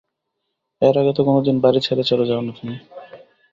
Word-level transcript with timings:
এর 0.81 0.95
আগে 0.97 1.11
তো 1.13 1.21
কোনোদিন 1.27 1.55
বাড়ি 1.63 1.79
ছেড়ে 1.79 2.03
চলে 2.03 2.25
যাও 2.25 2.41
নি 2.41 2.51
তুমি। 2.57 2.75